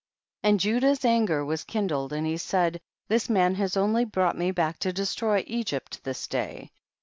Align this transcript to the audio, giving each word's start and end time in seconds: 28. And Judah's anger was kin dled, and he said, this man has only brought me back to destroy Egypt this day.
28. 0.41 0.49
And 0.51 0.59
Judah's 0.59 1.05
anger 1.05 1.45
was 1.45 1.63
kin 1.63 1.87
dled, 1.87 2.11
and 2.11 2.25
he 2.25 2.35
said, 2.35 2.81
this 3.07 3.29
man 3.29 3.53
has 3.53 3.77
only 3.77 4.03
brought 4.03 4.35
me 4.35 4.49
back 4.49 4.79
to 4.79 4.91
destroy 4.91 5.43
Egypt 5.45 6.03
this 6.03 6.25
day. 6.25 6.71